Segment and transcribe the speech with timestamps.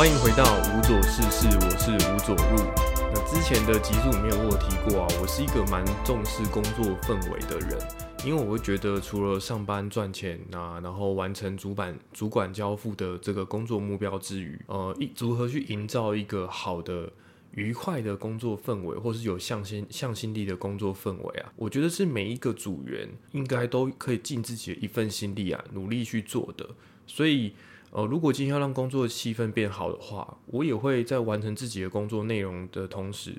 [0.00, 2.64] 欢迎回到无左事事，我是吴左入。
[3.12, 7.78] 那之前的集数里面我有提过啊，我是一个蛮重视工作氛围的人，
[8.24, 17.12] 因为我会觉得除了上班赚钱啊，然后完成主板主管交付的这个工作目标之余，呃，一如何去营造一个好的。
[17.52, 26.66] 愉快的工作氛围，或是有向心向心力的工作氛围啊，我觉得是每一个组员应该都可以尽自己的一份心力啊，努力去做的。
[27.08, 27.52] 所以，
[27.90, 33.34] 呃，如果今天要让工作气氛变好的话，我也会在完成自己的工作内容的同时，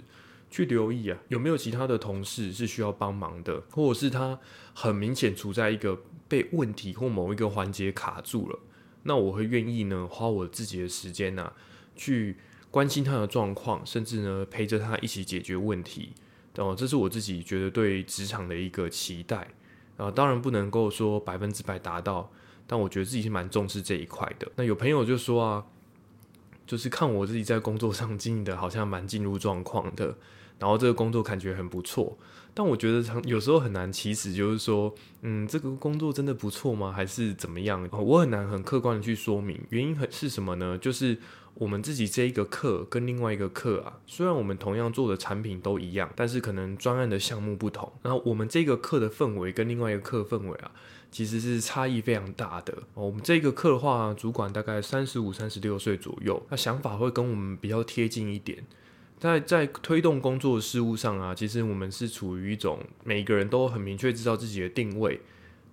[0.50, 4.40] 去留意啊，有没有其他的同事是需要帮忙的，或者是他
[4.74, 8.60] 很明显处在一个被问题或某一个环节卡住了，
[9.04, 11.54] 那我会愿意呢，花我自己的时间呐，
[11.96, 12.38] 去。
[12.72, 16.14] 关心他的状况，甚至呢陪着他一起解决问题，
[16.56, 19.46] 哦，这是我自己觉得对职场的一个期待
[19.98, 20.10] 啊。
[20.10, 22.32] 当然不能够说百分之百达到，
[22.72, 24.50] 但我觉得自己是蛮重视这一块的。
[24.56, 25.66] 那有朋友就说啊，
[26.66, 30.16] 就是看我自己在工作上经营的好像蛮进入状况的，
[30.58, 32.18] 然后这个工作感觉很不错。
[32.54, 36.94] 但我觉得有时候很难，其实就是说，嗯，这个工作真的不错吗？
[36.94, 37.86] 还是怎么样？
[37.92, 40.78] 我很难很客观的去说明原因很是什么呢？
[40.78, 41.18] 就是
[41.56, 47.92] 我们自己这一个课跟另外一个课啊，虽然我们同样做的产品都一样，但是可能专案的项目不同。
[48.02, 50.72] 然后我们这个课的氛围跟另外一个课氛围啊，
[51.12, 52.74] 其实是差异非常大的。
[52.94, 58.64] 我们这个刻画，主管大概三十五、三十六岁左右，那想法会跟我们比较贴近一点。
[59.20, 65.22] 在在推动工作事务上啊，其实我们是处于一种每个人都很明确知道自己的定位。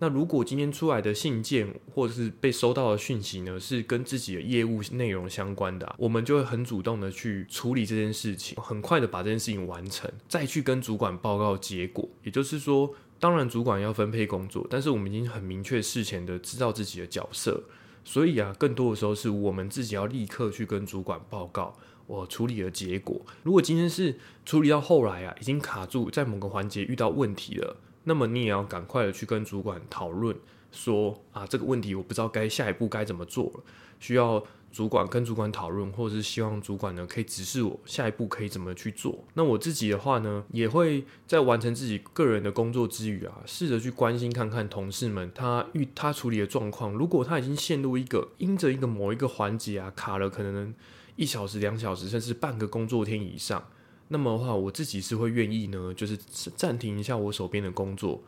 [0.01, 12.09] 那如果今天出来的信件或者是被收到的讯息呢，是跟自己的业务内容相关的，我们就会很主动的去处理这件事情，很快的把这件事情完成，再去跟主管报告结果。
[12.23, 17.65] 也就是说，当然主管要分配工作，但是我们已经很明确事前的知道自己的角色，
[18.05, 21.77] 所以啊，更多的时候是我们自己要立刻去跟主管报告。
[22.07, 27.77] 我处理的结果，如果今天是处理到后来啊，已经卡住在某个环节遇到问题了，
[28.09, 30.35] 那么你也要赶快的去跟主管讨论，
[30.73, 33.61] 说啊这个问题我不知道该下一步该怎么做了，
[34.01, 34.43] 需要
[34.73, 39.25] 主管跟主管讨论，或者是希望主管呢可以指示我下一步可以怎么去做。
[39.35, 50.75] 那我自己的话呢，也会在完成自己个人的工作之余啊，试着去关心看看同事们他遇他处理的状况，如果他已经陷入一个因着一个某一个环节啊卡了，可能。
[51.17, 53.61] 一小时、两小时，甚至半个工作天以上，
[54.09, 56.17] 那么的话，我自己是会愿意呢，就是
[56.57, 58.23] 暂停一下我手边的工作，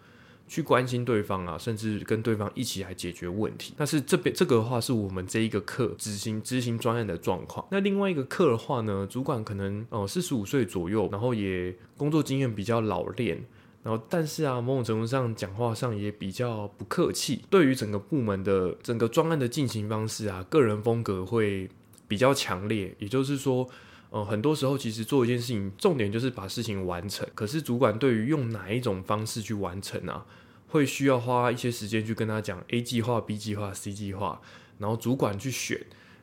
[0.46, 3.74] 去关心对方啊，甚至跟对方一起来解决问题。
[3.76, 7.66] 但是这边这个的话，是我们这一个课执行执行专案的状况。
[7.70, 13.42] 那另外一个课的话呢，主管可能哦四十五岁左右，然后也工作经验比较老练，
[13.82, 17.42] 然后但是啊，某种程度上讲话上也比较不客气。
[17.48, 21.68] 对于整个部门的整个专案的进行方式啊，个人风格会。
[22.10, 23.68] 比较强烈，也就是说，
[24.10, 27.26] 呃，很多时候其实做一件事情，重点就是把事情完成。
[27.34, 30.26] 可是主管对于用哪一种方式去完成啊，
[30.66, 34.40] 会需要花一些时间去跟他讲 A 计划、B 计划、C 计划，
[34.78, 35.80] 然后主管去选。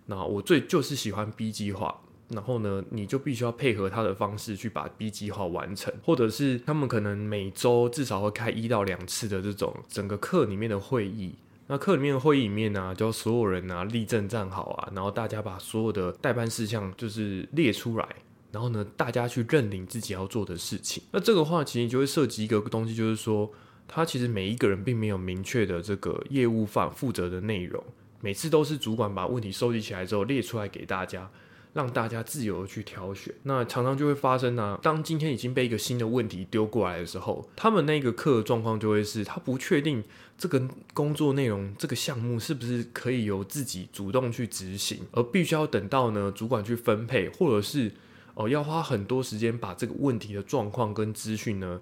[0.07, 11.35] 那我最就是喜欢 B 计划，然后呢，你就必须要配合他的方式去把 B 计划完成，或者是他们可能每周至少会开一到两次的这种整个课里面的会议。
[11.69, 18.07] 那课里面的会议里面呢，教所有人啊立正站好啊，然后大家把所有的代办事项就是列出来，
[18.51, 21.03] 然后呢，大家去认领自己要做的事情。
[21.11, 23.51] 那这个话其实就会涉及一个东西，就是说，
[23.85, 27.83] 他其实每一个人并没有明确的这个业务范负责的内容，
[28.21, 31.29] 每次都是主管把问题收集起来之后列出来给大家。
[31.73, 34.79] 让大家自由的去挑选，那常常就会发生呢。
[34.81, 40.03] 当今天已经被一个新的问题丢过来的时候，他们那个课的状况就会是，他不确定
[40.37, 47.91] 这个工作内容、这个项目是不是可以由自己主动去执行，而必须要等到呢主管去分配，或者是
[48.33, 51.79] 哦要花很多时间把这个问题的状况跟资讯呢。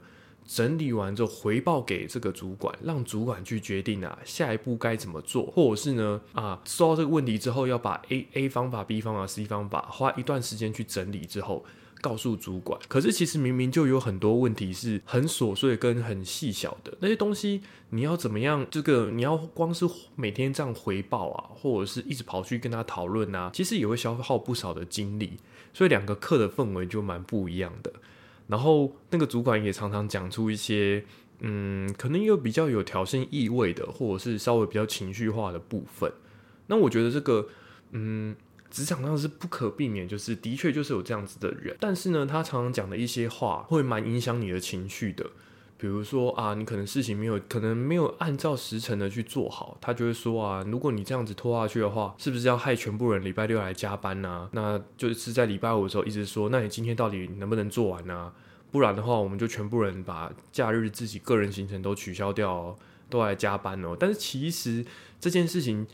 [0.48, 11.66] 整理完之后回报给这个主管，让主管去决定啊下一步该怎么做，或者是呢啊收到这个问题之后要把 A A 方法、B 方法、C 方法花一段时间去整理之后
[12.02, 12.80] 告诉主管。
[12.88, 18.68] 可是其实明明就有很多问题是很琐碎跟很细小的那些东西，你要怎么样？
[18.70, 25.40] 这个你要光是每天这样回报啊，或者是一直跑去跟他讨论啊，其实也会消耗不少的精力。
[25.74, 27.92] 所以两个课的氛围就蛮不一样的。
[28.48, 31.04] 然后那个主管也常常讲出一些，
[31.40, 36.12] 嗯，可能又比较有挑衅意味的，或者是稍微比较情绪化的部分。
[36.68, 37.48] 那我觉得这个，
[37.92, 38.36] 嗯，
[38.70, 41.76] 职场上是不可避免，就是的确就是有这样子的人。
[41.80, 45.26] 但是呢，他常常讲的一些话会蛮影响你的情绪的。
[45.78, 54.50] 比如说啊，你可能事情没有，可能没有按照时辰的去做好，他就会说啊，如果你这样子拖下去的话，是不是要害全部人礼拜六来加班呢？
[54.54, 58.32] 那就是在礼拜五的时候一直说，那你今天到底能不能做完呢？
[58.72, 62.78] 不然的话，我们就全部人把假日自己个人行程都取消掉，
[63.10, 63.96] 都来加班哦。
[64.00, 64.86] 但是其实
[65.20, 65.86] 这件事情。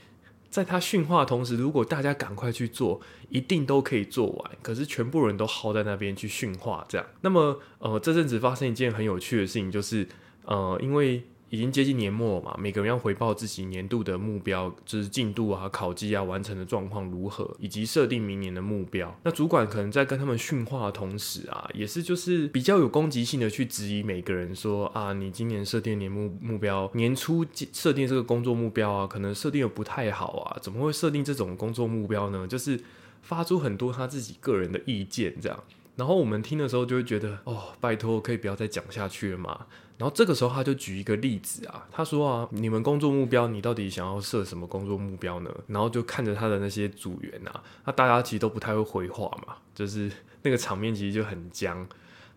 [0.51, 4.51] 在他驯化的同时，如果大家赶快去做，一定都可以做完。
[4.61, 7.07] 可是全部人都耗在那边去驯化，这样。
[7.21, 10.07] 那么，呃，这阵子发生一件很有趣的事情，就是，
[10.45, 11.23] 呃，因为。
[11.51, 19.13] 已经接近年末嘛，每个人要回报自己年度的目标，就是进度啊、考绩啊、完成的状况如何，以及设定明年的目标。
[19.23, 32.47] 那主管可能在跟他们训话的同时啊，也是就是比较有攻击性的去质疑每个人说啊，你今年设定年目目标，年初设定这个工作目标啊，可能设定的不太好啊，怎么会设定这种工作目标呢？
[32.47, 32.81] 就是
[33.21, 35.61] 发出很多他自己个人的意见这样。
[35.95, 39.67] 然后我们听的时候就会觉得，哦，拜托，可以不要再讲下去了嘛。
[39.97, 45.51] 然后这个时候他就举一个例子啊，他说啊，你们工作目标，你到底想要设什么工作目标呢？
[45.67, 50.11] 然后就看着他的那些组员啊，那大家其实都不太会回话嘛，就是
[50.41, 51.87] 那个场面其实就很僵。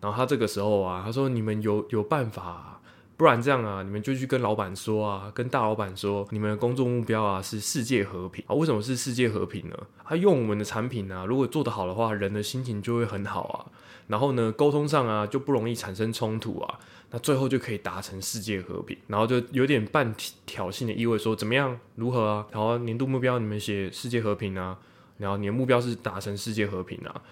[0.00, 2.80] 然后他这个时候啊，他说你们有有办法。
[3.24, 8.54] 不然这样啊，你们就去跟老板说啊，跟大老板说，你们的工作目标啊是世界和平啊。
[8.54, 9.76] 为什么是世界和平呢？
[10.04, 13.64] 他用我们的产品啊，如果做得好的话，人的心情就会很好啊。
[14.08, 16.78] 然后呢，沟通上啊就不容易产生冲突啊。
[17.12, 18.94] 那最后就可以达成世界和平。
[19.06, 22.46] 然后就有点半挑衅的意味，说怎么样，如何啊？
[22.50, 24.76] 然后年度目标你们写世界和平啊，
[25.16, 27.22] 然后你的目标是达成世界和平啊，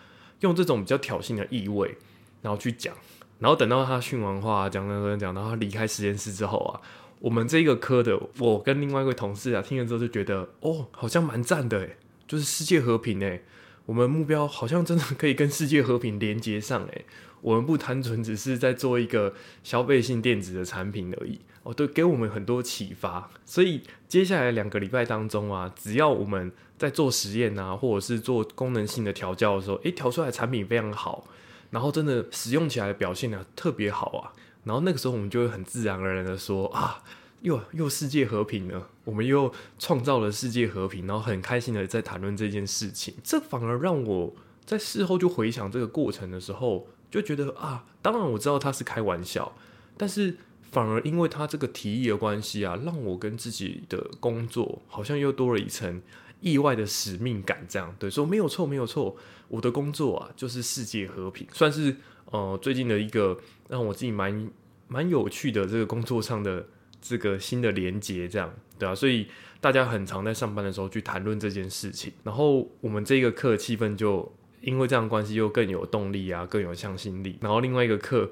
[0.41, 1.95] 用这种比较挑衅的意味，
[2.41, 2.95] 然后去讲。
[3.43, 6.81] 然后等到他训完话，讲讲讲讲，然后离开实验室之后啊，
[7.19, 11.97] 我们这个科的我跟另外一位同事啊，听了之后就觉得，哦，好像蛮赞的诶，
[12.29, 13.43] 就是世界和平诶，
[13.85, 17.05] 我们目标好像真的可以跟世界和平连接上诶，
[17.41, 19.35] 我们不单纯只是在做一个
[19.65, 23.29] 消费性电子的产品而已，哦，对，给我们很多启发。
[23.45, 31.27] 所以接下来两个礼拜当中啊，只要我们在做实验啊，或者是做功能性的调教的时候，诶，调出来产品非常好。
[31.73, 34.33] 然后真的使用起来表现呢特别好啊，
[34.63, 37.03] 然后那个时候我们就会很自然而然的说啊，
[37.41, 43.15] 又又世界和平了，我们又创造了世界和平，然后很开心的在谈论这件事情。
[43.25, 44.33] 这反而让我
[44.65, 49.51] 在事后就回想这个过程的时候，就觉得啊，当然我知道他是开玩笑，
[49.97, 50.37] 但是
[50.73, 56.03] 反而因为他这个提议的关系啊，让我跟自己的工作好像又多了一层。
[56.45, 59.17] 意外的使命感，这样对说没有错，没有错。
[59.47, 61.95] 我的工作啊，就是世界和平，算是
[62.33, 63.39] 呃最近的一个
[63.69, 64.51] 让我自己蛮
[64.89, 66.67] 蛮有趣的这个工作上的
[67.01, 68.93] 这个新的连接，这样对啊。
[68.93, 69.29] 所以
[69.61, 77.39] 大家很常在上班的时候去谈论这件事情，然后我们这个课气氛就因为这样关系又更有动力啊，更有向心力。
[77.41, 78.29] 然后另外一个课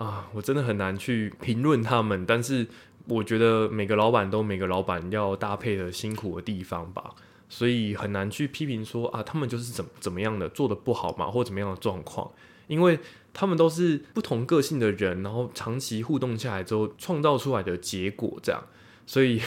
[0.00, 2.66] 啊，我真的很难去评论他们，但是
[3.06, 7.14] 我觉得每个老板都每个老板要搭配的辛苦的地方吧。
[7.50, 12.30] 所以很难去批评说啊，他们就是怎怎么样的做的不好嘛，或怎么样的状况，
[12.66, 12.98] 因为
[13.34, 18.62] 他们都是不同个性的人，然后长期互动下来之后创造出来的结果这样，
[19.04, 19.38] 所以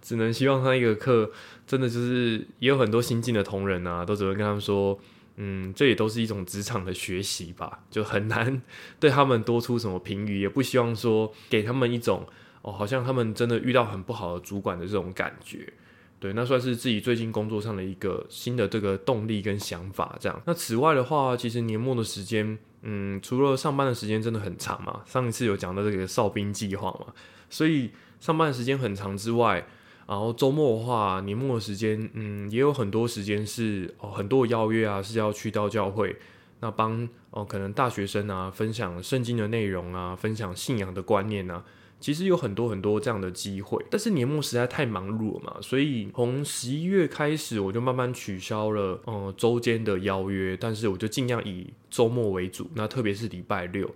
[0.00, 1.32] 只能希望他一个课
[1.66, 4.96] 真的就是也有很多新进的同仁啊，都只会跟他们说，
[5.42, 8.60] 嗯，这也都是一种职场的学习吧，就很难
[9.00, 12.26] 对他们多出什么评语，也不希望说给他们一种
[12.60, 15.72] 哦，好像他们真的遇到很不好的主管的这种感觉。
[16.18, 20.42] 对，那算是自己最近工作上的一个新的这个动力跟想法，这样。
[20.44, 27.14] 那此外的话，其实年末的时间，嗯，除了上班的时间真的很长嘛，上一次有讲到这个哨兵计划嘛，
[27.48, 29.66] 所以上班的时间很长之外，
[30.10, 36.16] 然后周末的话，年末的时间，嗯，也有很多时间是哦，很多邀约啊是要去到教会，
[36.58, 41.64] 那帮哦可能大学生啊分享圣经的内容啊，分享信仰的观念啊。
[42.00, 52.68] 其实有很多很多这样的机会，但是年末实在太忙碌了嘛，所以从十一月开始，我就慢慢取消了呃周间的邀约，但是我就尽量以周末为主。
[52.74, 53.88] 那特别是礼拜六，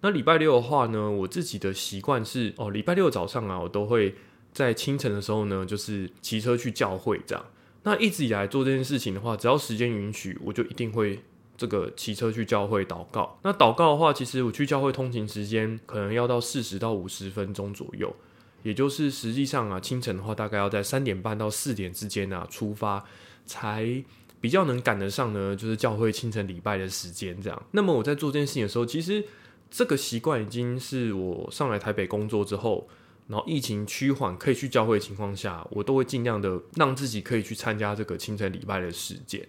[0.00, 4.14] 那礼拜六的话呢，我自己的习惯是哦，礼拜六早上啊，我都会
[4.58, 7.44] 在清晨的时候呢，就是骑车去教会这样。
[7.84, 11.20] 那一直以来做这件事情的话，只要时间允许，我就一定会。
[11.60, 18.14] 这个骑车去教会祷告，那祷告的话，其实我去教会通勤时间可能要到四十到五十分钟左右，
[18.62, 23.04] 也就是实际上啊，清晨的话大概要在三点半到四点之间啊出发，
[23.44, 24.04] 才
[24.40, 27.60] 比较能赶得上呢，就是教会清晨礼拜的时间这样。
[27.72, 29.24] 那么我在做这件事情的时候，其实
[29.68, 32.88] 这个习惯已经是我上来台北工作之后，
[33.28, 39.46] 然后疫情趋缓可以去教会的情况下，我都会尽量的让自己可以去参加这个清晨礼拜的时间。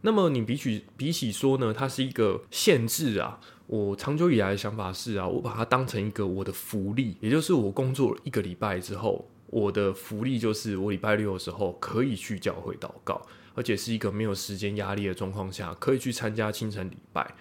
[0.00, 3.38] 那么你比起比起说呢，它是一个限制啊。
[3.66, 13.24] 我长久以来的想法是啊，我把它当成一个我的福利，也就是我工作一个礼拜之后，我的福利就是我礼拜六的时候可以去教会祷告，
[13.54, 17.34] 而且是一个没有时间压力的状况下，可以去参加清晨礼拜。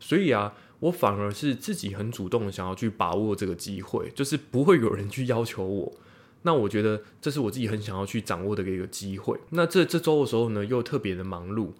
[0.00, 5.92] 所以啊，我反而是自己很主动想要去把握这个机会，就是不会有人去要求我。
[6.42, 9.36] 那我觉得这是我自己很想要去掌握的一个机会。
[9.50, 11.70] 那这这周的时候呢，又特别的忙碌。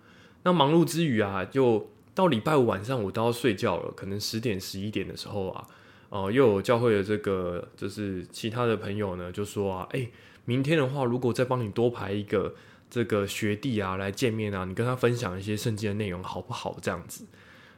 [0.42, 5.68] 那忙碌之余啊，就到礼拜五晚上，我都要睡觉了，可能十点十一点的时候啊，
[6.08, 10.08] 哦，又有教会的这个就是其他的朋友呢，就说啊，哎，
[10.44, 12.54] 明天的话，如果再帮你多排一个
[12.88, 16.76] 这个学弟啊来见面啊，你跟他分享一些圣经的内容好不好？
[16.80, 17.24] 这样子。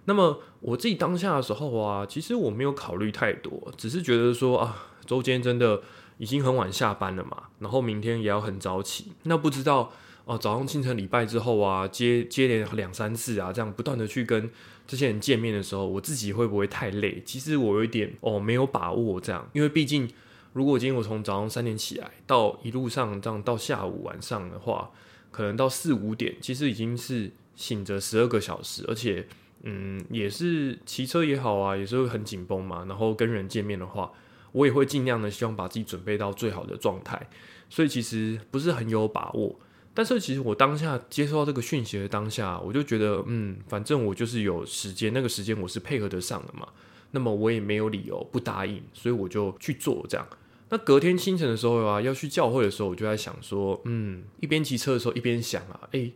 [0.09, 5.83] 那么我自己当下的时候啊，其实我没有考虑太多，只是觉得说啊，周间真的
[6.17, 9.93] 已经很晚下班了嘛，然后明天也要很早起，那不知道。
[10.25, 14.51] 哦，早上清晨礼拜之后啊，接接连两三次啊，这样不断的去跟
[14.87, 17.23] 这些人见面的时候，我自己会不会太累？
[17.25, 20.07] 其实我有一点哦，没有把握这样，因为毕竟
[20.53, 24.91] 如果今天我从早上三点起来，到一路上这样到下午晚上的话，
[25.31, 29.27] 可能到四五点，其实已经是醒着十二个小时，而且
[29.63, 32.85] 嗯，也是骑车也好啊，也是会很紧绷嘛。
[32.89, 34.13] 然后跟人见面的话，
[34.53, 37.29] 我也会尽量的希望把自己准备到最好的状态，
[37.69, 39.59] 所以其实不是很有把握。
[39.95, 46.69] 但是其实我当下接收到这个讯息的当下，我就觉得，嗯，反正我就是有时间，那个时间我是配合得上的嘛，
[47.11, 50.25] 那么我也没有理由不答应，所以我就去做这样。
[50.71, 56.13] 那隔天清晨的时候啊，要去教会的时候，我就在想说，嗯，一边骑车的时候一边想啊，诶，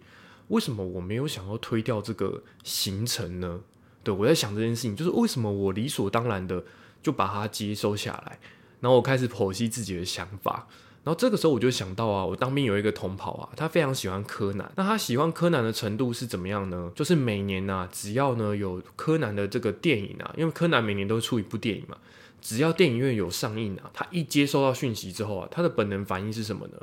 [0.48, 3.60] 为什么我没有想要推掉这个行程呢？
[4.04, 6.64] 对我在想这件事情，就是为什么我理所当然的
[7.02, 8.38] 就把它接收下来，
[8.80, 10.66] 然后我开始剖析自己的想法。
[11.04, 14.70] 然后这个时候我就想到啊，我当兵有一个同袍啊，他非常喜欢柯南。
[14.76, 16.92] 那他喜欢柯南的程度是怎么样呢？
[16.94, 21.96] 就是每年呐，只要呢有柯南的这个电影啊，因为柯南每年都出一部电影嘛，
[22.40, 26.74] 只要电影院有上映啊，他一接收到讯息之后啊，他的本能反应是什么呢？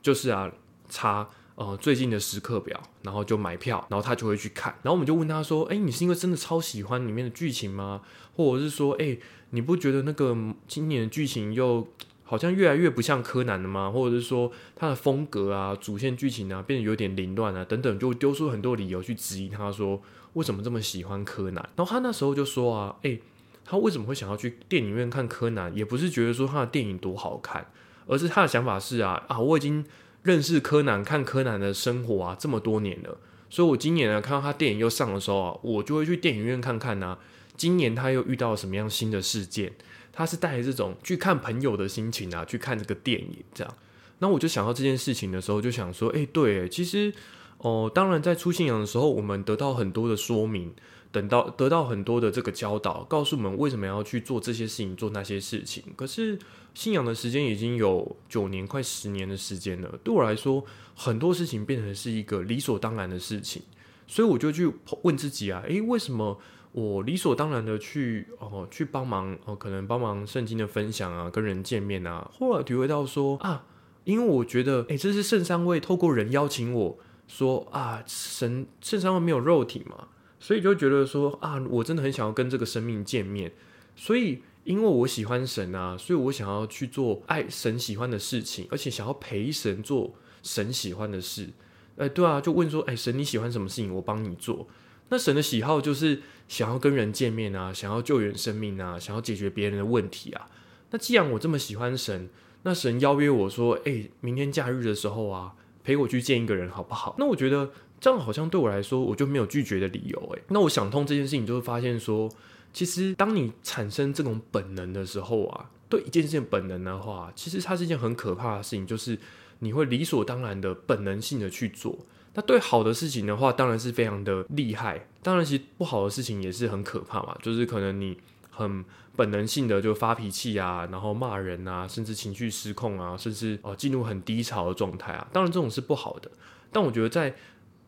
[0.00, 0.50] 就是啊，
[0.88, 4.72] 插呃最近的时刻表，然后就买票，然后他就会去看。
[4.82, 8.00] 然后我们就问他说：“哎，你是因为真的超喜欢里面的剧情吗？
[8.36, 9.18] 或者是说，哎，
[9.50, 10.36] 你不觉得那个
[10.68, 11.86] 今年的剧情又？”
[12.28, 13.88] 好像越来越不像柯南了吗？
[13.88, 21.68] 或者是说他的风格啊、主线剧情啊变得有点凌乱啊等等，就丢出很多理由去质疑他说为什么这么喜欢柯南。
[21.76, 23.22] 然后他那时候就说啊，诶，
[23.64, 25.72] 他为什么会想要去电影院看柯南？
[25.76, 27.64] 也不是觉得说他的电影多好看，
[28.08, 29.84] 而是他的想法是啊啊，我已经
[30.26, 33.16] 认识柯南、看柯南的生活啊这么多年了，
[33.48, 37.16] 所以我今年呢看到他电影又上的时候啊，我就会去电影院看看呢。
[37.56, 39.72] 今年他又遇到什么样新的事件？
[40.12, 43.74] 他是带着这种去看朋友的心情啊，去看这个电影这样。
[44.18, 47.12] 那我就想到这件事情的时候，就想说，哎，对，其实
[47.58, 50.74] 哦，当然在出信仰的时候，我们得到很多的说明，
[51.10, 55.82] 等到得到很多的这个教导，告诉我们为什么要去做这些事情，做那些事情。
[55.96, 56.38] 可是
[56.74, 63.62] 信仰的时间已经有九年，快十年的时间了，对我来说，很多事情变成是一个理所当然的事情，
[64.06, 64.70] 所以我就去
[65.02, 66.38] 问自己啊，诶，为什么？
[66.72, 72.30] 我理所当然的去哦，去帮忙哦，可能帮忙圣经的分享啊，跟人见面啊。
[72.38, 73.64] 后来体会到说啊，
[74.04, 83.52] 因为我觉得，哎，这是圣三位透过人邀请我说啊，神圣三位没有肉体嘛，所以就觉得说啊，我真的很想要跟这个生命见面。
[83.94, 91.48] 所以因为我喜欢神啊，所以我想要去做爱神喜欢的事情，而且想要陪神做神喜欢的事。
[91.96, 94.68] 哎，对啊，就问说，哎，神你喜欢什么事情，我帮你做。
[95.08, 100.48] 那神的喜好就是想要跟人见面啊，想要救援生命啊，想要解决别人的问题啊。
[100.90, 102.28] 那既然我这么喜欢神，
[102.64, 105.54] 那神邀约我说：“哎，明天假日的时候啊，
[105.86, 110.34] 陪我去见一个人好不好？”那我觉得这样好像对我来说，我就没有拒绝的理由。
[110.36, 112.28] 哎，那我想通这件事情，就会发现说，
[112.72, 119.16] 其实当你产生这种本能的时候啊，对一件事情本能的话，其实它是一件很可怕的事情，就是
[119.60, 121.96] 你会理所当然的本能性的去做。
[122.34, 125.06] 那对好的事情的话，当然是非常的厉害。
[125.22, 127.34] 当然，其实不好的事情也是很可怕嘛。
[127.40, 128.18] 就是可能你
[128.56, 128.84] 很
[129.14, 135.28] 本能性的就发脾气啊，然后骂人啊，甚至情绪失控啊，甚至哦进入很低潮的状态啊。
[135.32, 136.30] 当然，这种是不好的。
[136.72, 137.34] 但我觉得在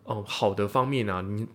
[0.05, 1.47] 哦好的方面啊，你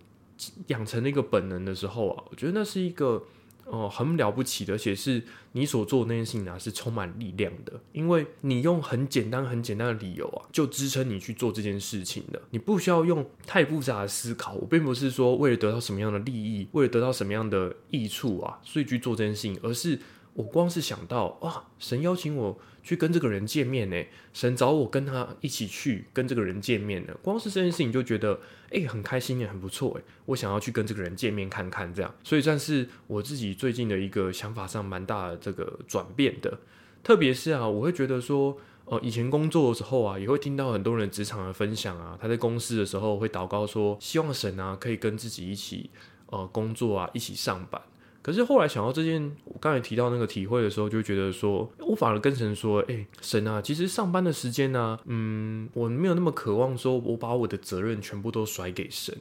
[0.66, 3.24] 养成那个本能的时候啊，我觉得那是一个。
[3.66, 12.40] 哦，很了不起的，而且是你所做的那件事情啊，是充满力量的，因为你用很简单、很简单的理由啊，就支撑你去做这件事情的。
[12.50, 14.54] 你不需要用太复杂的思考。
[14.54, 19.98] 我并不是说为了得到什么样的利益，为了得到什么样的益处啊，所以去做这件事情，而是
[20.34, 24.00] 我光是想到啊，神邀请我去跟这个人见面呢，
[24.32, 27.14] 神找我跟他一起去跟这个人见面呢。
[27.22, 28.38] 光是这件事情就觉得
[28.70, 36.58] 哎很开心也很不错哎，我想要去跟这个人见面看看这样，所以算是我自己最近的一个想法上蛮大的这个转变的。
[37.02, 45.90] 特别是啊，我会觉得说，呃，以前工作的时候啊，也会听到很多人职场的分享啊，他在公司的时候会祷告说，希望神啊可以跟自己一起
[46.26, 47.80] 呃工作啊，一起上班。
[48.24, 59.14] 可是后来想到这件，我刚才提到那个体会的时候，就觉得说，我反而跟神说，哎，神啊，其实上班的时间呢，嗯，我没有那么渴望说，我把我的责任全部都甩给神，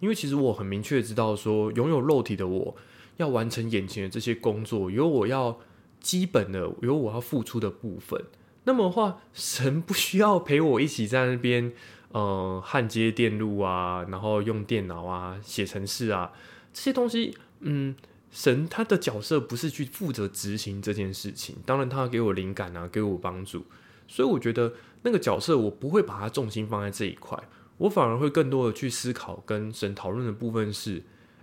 [0.00, 2.76] 因为其实我很明确知道说，拥有肉体的我
[3.16, 5.58] 要完成眼前的这些工作，有我要
[5.98, 8.22] 基本的，有我要付出的部分。
[8.64, 11.72] 那么的话，神不需要陪我一起在那边，
[12.12, 16.32] 呃，焊接电路啊，然后用电脑啊，写程式啊，
[16.74, 17.96] 这些东西，嗯。
[18.30, 23.64] 神他的角色不是去负责执行这件事情，当然他给我灵感啊，给我帮助，
[24.06, 24.72] 所以我觉得
[25.02, 27.36] 那个角色我不会把它重心放在这一块，
[27.78, 31.02] 我反而会更多的去思考跟神讨论的部分是，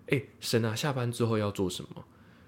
[0.09, 2.05] 哎，神啊，下班之后要做什么？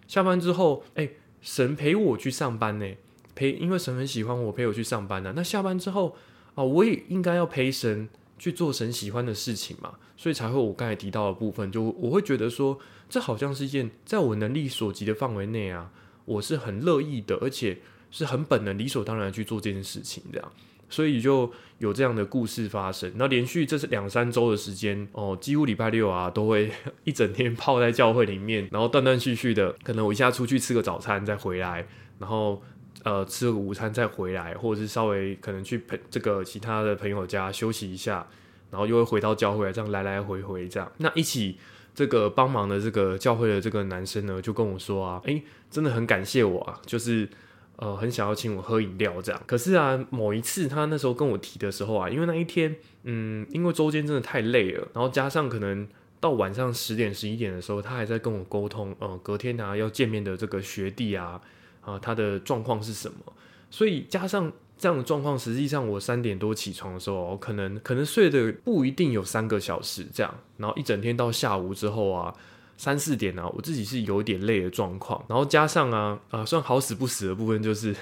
[0.08, 1.10] 下班之后，哎，
[1.42, 2.96] 神陪我去上班呢，
[3.36, 5.34] 陪，因为神很喜欢我，陪我去上班呢。
[5.36, 6.16] 那下班之后
[6.56, 8.08] 啊，我也应该要陪神
[8.40, 12.80] 去做神喜欢的事情嘛，所以才会我刚才提到的部分，就我会觉得说。
[13.12, 15.92] 这好像是一件在我能力所及的范围内啊，
[16.26, 17.80] 我是很乐意的，而且
[18.12, 20.52] 是很本能、理所当然去做这件事情，这样，
[20.88, 23.12] 所以就有这样的故事发生。
[23.16, 26.72] 那连续这是两三周的时间哦，几乎礼拜六啊都会
[27.04, 31.88] 一整天泡在教会里面，然后断断续续的，可能我一下出去吃个早餐再回来，
[32.20, 32.62] 然后
[33.04, 38.28] 呃吃个午餐再回来，或者是稍微可能去朋这个其他的朋友家休息一下，
[38.72, 41.58] 然后又会回到教会来，这样来来回回这样，那一起。
[41.96, 47.28] 这个帮忙的这个教会的这个男生呢，就跟我说啊，诶，真的很感谢我啊，就是
[47.76, 49.42] 呃，很想要请我喝饮料这样。
[49.46, 55.86] 可是啊，某一次他那时候跟我提的时候啊，因为那一天，嗯，因为周间真的太累了，然后加上可能
[56.22, 61.42] 到晚上十点十一点的时候，他还在跟我沟通，呃，隔天啊要见面的这个学弟啊，
[61.82, 63.34] 啊，他的状况是什么，
[63.70, 64.52] 所以加上。
[64.82, 72.34] 这样的状况，实际上我三点多起床的时候，我可能可能睡的不一定有三个小时这样，然后一整天到下午之后啊，
[72.78, 77.94] 三四点啊，我自己是有点累的状况，然后加上啊啊，算好死不死的部分就是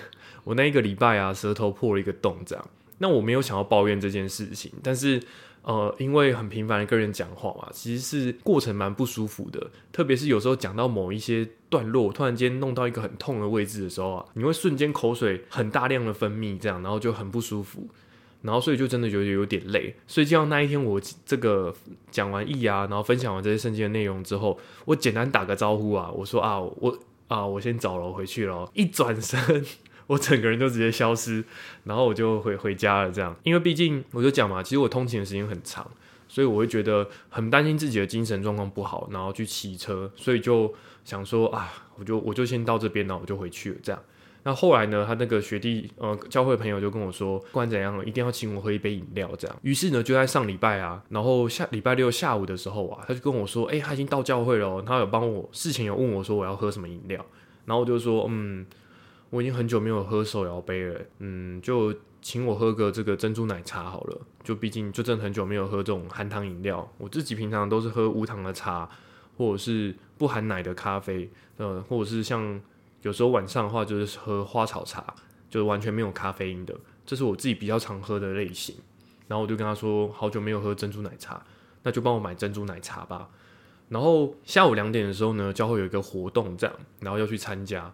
[0.43, 5.19] 我那一个礼拜啊，舌头破了一个洞这样，那我没有想要抱怨这件事情，但是。
[5.67, 9.69] 呃，因为很频繁的跟人讲话嘛，其实是过程蛮不舒服的。
[9.91, 17.85] 特别是有时候讲到某一些段落，突然间弄到一个很痛的位置的时候啊，你会瞬间口水很大量的分泌，这样，然后就很不舒服，
[18.43, 19.93] 然后所以就真的觉得有点累。
[20.07, 21.75] 所以就像那一天我这个
[22.09, 28.71] 讲完义啊，然后分享完这些圣经的内容之后，我简单打个招呼啊，我说啊，我啊，我先走了，回去了。
[28.73, 29.65] 一转身。
[30.07, 31.43] 我整个人就直接消失，
[31.83, 33.11] 然后我就回回家了。
[33.11, 35.85] 这样，因为毕竟我就讲嘛，其实我通勤的时间很长，
[36.27, 43.77] 所以我会觉得很担心自己的精神状况不好，然后去骑车，所以就想说啊，我就我就先到这边然后，我就回去了。
[43.83, 44.01] 这样，
[44.43, 49.29] 那后来呢，他那个学弟呃教会朋友就跟我说，不管怎样，一定要请我喝一杯饮料。
[49.37, 57.25] 这样，于是呢，就在上礼拜啊，然后下礼拜六下午的时候啊，他就跟我说，哎，他已经到教会了，他有帮我事前有问我说我要喝什么饮料，
[57.65, 58.65] 然后我就说，嗯。
[59.29, 64.21] 我已经很久没有喝手摇杯了，嗯，就请我喝个这个珍珠奶茶好了。
[64.43, 68.89] 就毕竟就真的很久没有喝这种含糖饮料，我自己平常都是喝无糖的茶，
[69.37, 72.61] 或者是不含奶的咖啡，呃，或者是像
[73.01, 75.13] 有时候晚上的话就是喝花草茶，
[75.49, 76.73] 就是完全没有咖啡因的，
[77.05, 78.75] 这是我自己比较常喝的类型。
[79.27, 81.45] 然后我就跟他说，好久没有喝珍珠奶茶，
[81.83, 83.27] 那就帮我买珍珠奶茶吧。
[83.89, 87.91] 然后下午两点的时候呢，教会有一个活动这样，然后要去参加。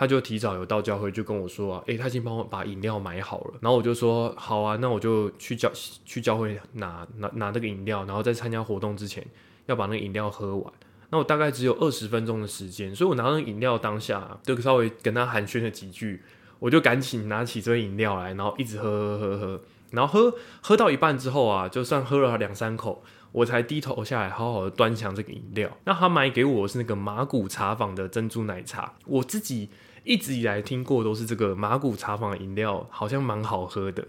[0.00, 3.54] 他就提早有到教会，就跟我说啊，诶，他已经帮我把饮料买好了。
[3.60, 5.70] 然后我就说好啊，那我就去教
[6.06, 9.22] 去教会拿拿拿这个饮料，然后在参加活动之前
[9.66, 10.72] 要把那个饮料喝完。
[11.10, 16.22] 那我大概只有二十分钟的时间，所以我拿那饮料当下就稍微跟他寒暄了几句，
[16.60, 19.60] 我就赶紧拿起这杯饮料来，然后一直喝喝喝喝，
[19.90, 23.04] 然后喝喝到一半之后啊，就算喝了两三口。
[23.32, 25.70] 我才低头下来，好好的端详这个饮料。
[25.84, 28.94] 那他买给我是那个马古茶坊的珍珠奶茶。
[29.06, 29.68] 我自己
[30.04, 34.06] 一直以来听过都是这个马古茶坊的饮料，好像蛮好喝的。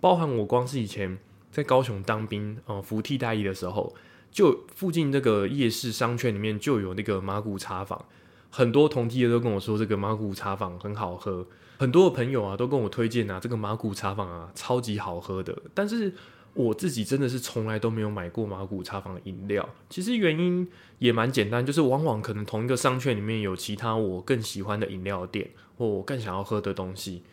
[0.00, 1.18] 包含我光是以前
[1.50, 3.94] 在高雄当兵，呃，服替代役的时候，
[4.30, 8.04] 就附近这个夜市商圈里面就有那个马古茶坊，
[8.50, 11.46] 很多同梯的都跟我说这个马古茶坊很好喝。
[11.78, 16.12] 很多的朋友啊都跟我推荐啊，这个马古茶坊啊超级好喝的，但是。
[16.54, 20.68] 我自己真的是从来都没有买过马古茶坊的饮料，其实原因
[21.00, 27.24] 也蛮简单，就是往往可能同一个商圈里面有其他我更喜欢的饮料店，或我更想要喝的东西，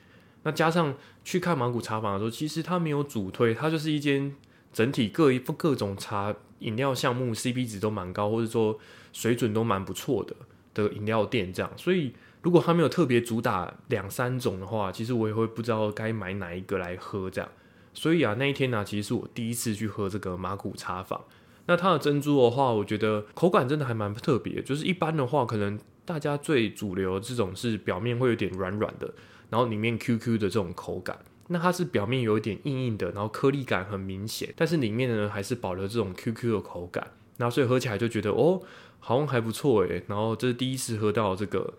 [0.41, 4.35] 那加上去看马古茶坊的时候，其实它没有主推，它就是一间
[4.73, 8.79] 整体各一各种茶饮料项目 CP 值都蛮高，或者说
[9.13, 10.35] 水准都蛮不错的
[10.73, 11.71] 的饮料店这样。
[11.77, 17.47] 所以如果它没有特别主打两三种的话，其实我也会不知道该买哪一个来喝这样。
[17.93, 21.21] 所以啊，那一天呢，其实是我第一次去喝这个马古茶坊。
[21.67, 24.61] 那它的珍珠的话，我觉得口感真的还蛮特别。
[24.61, 29.13] 就是一般的话，可能大家最主流这种是表面会有点软软的，
[29.49, 31.19] 然后里面 QQ 的这种口感。
[31.47, 37.11] 那它是表面有一点硬硬的，然后颗粒感很明显，但是里面呢还是保留这种 QQ 的口感。
[37.37, 38.61] 那所以喝起来就觉得哦，
[38.99, 40.03] 好像还不错诶。
[40.07, 41.73] 然后这是第一次喝到这个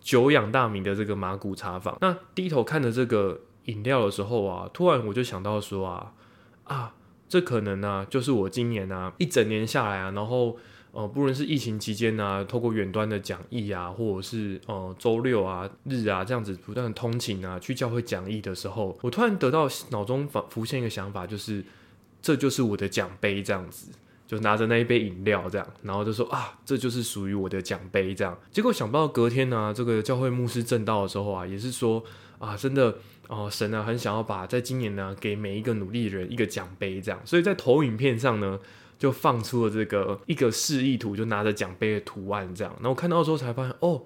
[0.00, 1.96] 久仰大名的这个马古茶坊。
[2.00, 3.40] 那低头看着这个。
[3.66, 6.12] 饮料的时候啊，突然我就想到说啊
[6.64, 6.94] 啊，
[7.28, 10.56] 这可能呢，就是我今年呢一整年下来啊，然后
[10.92, 21.64] 呃，不论是疫情期间呢，透过远端的讲义啊，或者是呃周六啊日啊这样子不断的通勤啊，去教会讲义的时候，我突然得到脑中浮浮现一个想法，就是
[22.20, 23.90] 这就是我的奖杯这样子，
[24.32, 28.38] 就拿着那一杯饮料这样，然后就说啊，这就是属于我的奖杯这样。
[28.50, 32.02] 结果想不到隔天呢，这个教会牧师正道的时候啊，也是说
[32.38, 32.96] 啊，真的。
[33.28, 38.58] 哦，神呢很想要把在今年呢给每一个努力的人一个奖杯，这样，所以在投影片上呢
[38.98, 42.70] 就放出了这个一个示意图，就拿着奖杯的图案这样。
[42.74, 44.02] 然后我看到之后才发现，哦，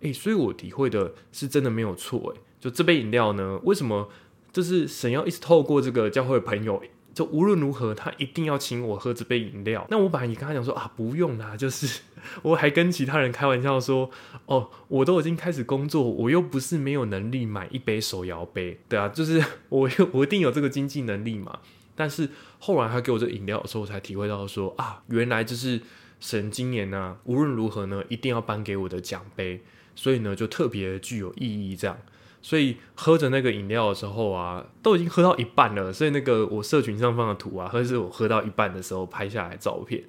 [0.00, 4.08] 诶，所以我体会的是真的没有错，诶，就这杯饮料呢，为什么
[4.50, 6.82] 就是神要一直透过这个教会的朋友？
[7.12, 9.86] 就无论如何，他一定要请我喝这杯饮料。
[9.90, 12.02] 那我本来也跟他讲说啊，不用啦， 就是
[12.42, 14.10] 我还跟其他人开玩笑说，
[14.46, 21.58] 哦，我都已经开始工作，我又不是没有能力买一杯手摇杯，对啊，就是 我又我一定有这个经济能力嘛。
[21.96, 25.80] 但是后来他给我这饮料的时候，我才体会到说啊，原来就是
[26.20, 29.62] 神今年呢，无论如何呢，一定要颁给我的奖杯，
[29.94, 31.98] 所以呢，就特别具有意义这样。
[32.42, 35.92] 所以喝着那个饮料的时候啊，都已经喝到一半了。
[35.92, 40.02] 所以那个我社群上放的图啊，或是我喝到一半的时候拍下来照片，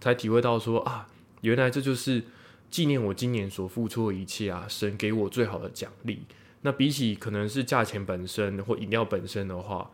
[0.00, 1.06] 才体会到说啊，
[1.42, 2.22] 原来这就是
[2.70, 6.22] 纪念我今年所付出的一切啊，神给我最好的奖励。
[6.62, 9.90] 那比起可能是价钱本身或饮料本身的话，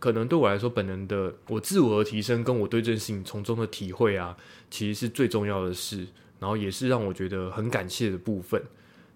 [0.00, 4.34] 可能对我来说，本人的我自我的提升跟我对这件事情从中的体会啊，
[4.70, 6.06] 其实是最重要的事，
[6.40, 8.62] 然后也是让我觉得很感谢的部分。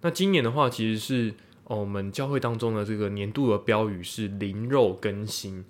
[0.03, 1.35] 那今年的话，其实是。
[1.69, 5.65] 哦，我们教会当中的这个年度的标语是“灵肉更新”，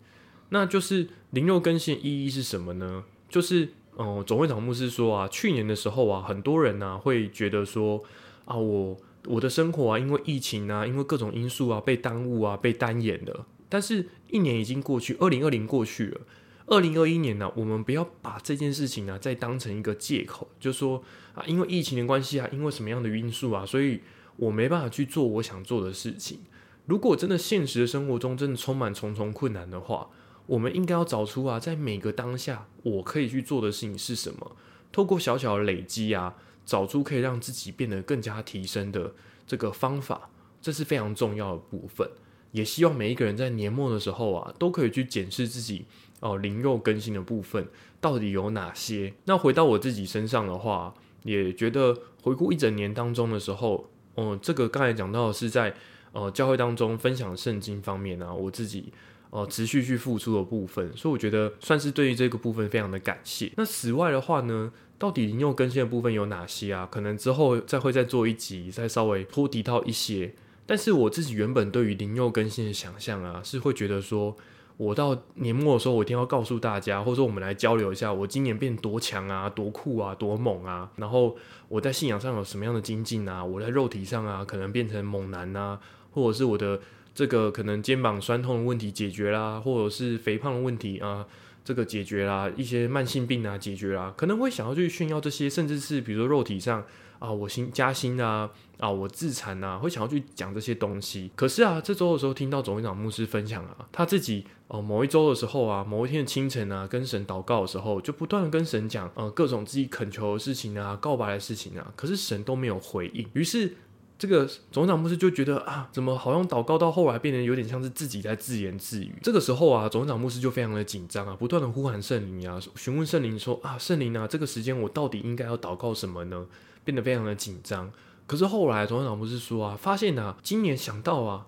[0.50, 3.02] 那就是“灵肉更新”意义是什么呢？
[3.28, 8.00] 就是，嗯，总会长牧师说啊，去年的时候啊，很多人呢会觉得说
[8.44, 13.44] 啊，我我的生活啊，因为疫情啊，因为各种因素啊，被耽误啊，被单延了。
[13.68, 16.20] 但是，一年已经过去，二零二零过去了，
[16.66, 21.02] 二零二一年呢，我们不要把这件事情呢再当成一个借口，就说
[21.34, 24.00] 啊，因为疫情的关系啊，因为什么样的因素啊，所以。
[24.38, 26.40] 我没办法去做我想做的事情。
[26.86, 30.08] 如果真的现实的生活中真的充满重重困难的话，
[30.46, 34.56] 我们应该要找出啊，在每个当下我可以去做的事情是什么。
[34.90, 39.12] 透过小小的累积啊，找出可以让自己变得更加提升的
[39.46, 40.30] 这个方法，
[40.62, 42.08] 这是非常重要的部分。
[42.52, 45.84] 也希望每一个人在年末的时候啊，都可以去检视自己
[46.20, 47.68] 哦，灵肉更新的部分
[48.00, 49.12] 到底有哪些。
[49.26, 53.90] 那回到我自己身上的话，也觉得回顾一整年当中的时候。
[54.18, 55.72] 哦，这个刚才讲到的是在
[56.12, 58.92] 呃教会当中分享圣经方面啊，我自己
[59.30, 63.52] 呃持续去付出的部分，所以我觉得算是对于这个部分非常的感谢。
[63.56, 66.88] 那此外的话呢，到底灵用更新的部分有哪些啊？
[66.90, 70.34] 可能之后再会再做一集，再稍微拖提到一些。
[70.66, 74.36] 但是我自己原本对于灵用更新的想象啊，是会觉得说。
[74.78, 80.88] 我到年末的时候，我一定要告诉大家，或者说我们来交流一下，我今年变多强啊，多酷啊，多猛啊！
[80.94, 81.36] 然后
[81.68, 83.44] 我在信仰上有什么样的精进啊？
[83.44, 85.80] 我在肉体上啊，可能变成猛男啊，
[86.12, 86.80] 或者是我的
[87.12, 91.26] 这个可能肩膀酸痛的问题解决啦，或者是肥胖的问题啊，
[91.64, 96.84] 这个解决啦，一些慢性病啊解决啦，可能会想要去炫耀这些，甚至是比如说肉体上。
[97.18, 101.30] 啊，我新加薪啊，啊，我自残啊，会想要去讲这些东西。
[101.34, 113.26] 可是啊，这周的时候听到总会长牧师分享啊，他自己哦，某一周的时候啊，某一天的清晨啊，跟神祷告的时候，就不断的跟神讲，呃，各种自己恳求的事情啊，告白的事情啊，可是神都没有回应。
[113.32, 113.76] 于是
[114.18, 119.14] 这个总长牧师就觉得啊，怎么好像祷告到后来变得有点像是自己在自言自语。
[119.22, 126.46] 这个时候啊，总长牧师就非常的紧张啊，不断的呼喊圣灵啊，询问圣灵说啊，圣灵啊，这个时间我到底应该要祷告什么呢？
[126.88, 127.92] 变得非常的紧张，
[128.26, 131.46] 可是后来董事长不是说啊，发现啊，今年想到啊，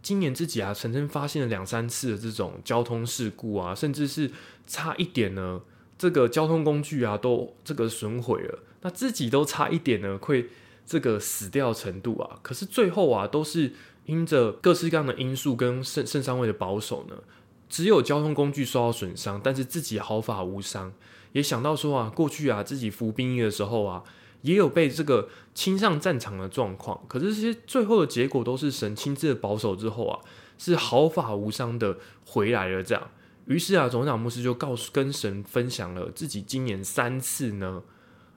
[0.00, 4.30] 今年自己啊，曾经发现了两三次的这种交通事故啊，甚至是
[4.66, 5.60] 差一点呢，
[5.98, 10.48] 这个交通工具啊都这个损毁了，那自己都差一点呢，会
[10.86, 13.74] 这个死掉程度啊，可是最后啊，都是
[14.06, 17.16] 因着各式各样的因素跟肾肾上位的保守呢，
[17.68, 20.90] 只有交通工具受到损伤，但是自己毫发无伤。
[21.32, 24.02] 也想到说啊，过去啊自己服兵役的时候啊，
[24.42, 30.20] 也有被这个亲上战场的状况，可是这些最后的结果都是神亲自的保守之后啊，
[30.58, 32.82] 是毫发无伤的回来了。
[32.82, 33.10] 这样，
[33.46, 37.82] 于是啊，总长牧师就告诉跟神分享了自己今年三次呢，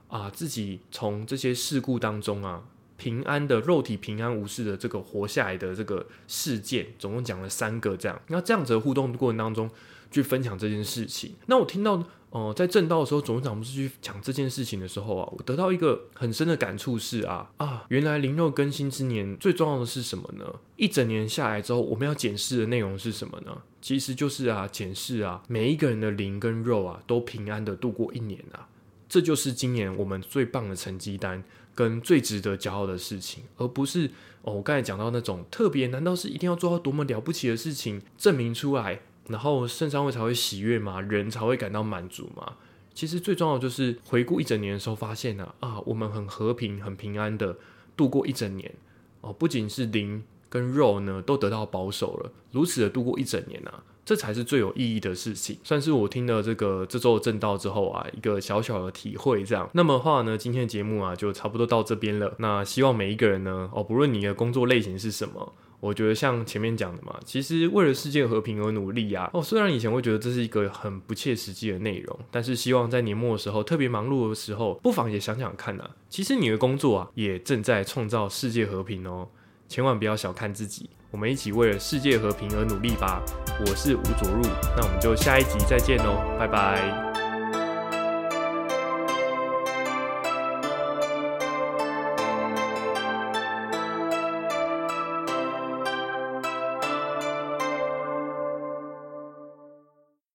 [0.08, 2.64] 啊自己从这些事故当中啊。
[2.98, 8.20] 平安的肉体平安无事的这个活下来的这个事件，总共讲了三个这样。
[8.28, 9.68] 那这样子的互动过程当中，
[10.12, 11.34] 去分享这件事情。
[11.46, 12.00] 那我听到，
[12.32, 20.44] 哦，在正道的时候，总长不是去讲这件事情的时候啊，我得到一个很深的感触是啊啊，原来灵肉更新之年最重要的是什么呢？
[20.76, 23.62] 一整年下来之后，我们要检视的内容是什么呢？
[23.82, 28.66] 其实就是啊，检视啊，每一个人的灵跟肉啊，都平安的度过一年啊。
[29.10, 41.00] 这就是今年我们最棒的成绩单跟最值得骄傲的事情，而不是哦，我刚才讲到那种特别，难道是一定要做到多么了不起的事情证明出来，然后圣上会才会喜悦嘛？
[41.00, 42.54] 人才会感到满足嘛？
[42.94, 47.56] 其实最重要就是回顾一整年的时候，发现呢啊，我们很和平、很平安的
[47.96, 48.74] 度过一整年
[49.20, 53.82] 哦，不仅是灵跟肉呢都得到保守了，如此的度过一整年啊。
[54.04, 59.44] 这才是最有意义的事情，算是我听了这个这周的正道之后啊，一个小小的体会。
[59.44, 62.34] 这样，那么话呢，今天的节目啊，就差不多到这边了。
[62.38, 65.52] 那希望每一个人呢，哦，不论你的工作类型是什么，
[65.82, 69.28] 我觉得像前面讲的嘛，其实为了世界和平而努力啊。
[69.32, 79.28] 哦，虽然以前会觉得这是一个很不切实际的内容，但是希望在年末的时候，特别忙碌的时候，不妨也想想看啊，其实你的工作啊，也正在创造世界和平哦。
[79.68, 83.20] 千万不要小看自己，我们一起为了世界和平而努力吧！
[83.60, 84.42] 我是吴卓入，
[84.76, 87.11] 那我们就下一集再见喽，拜拜。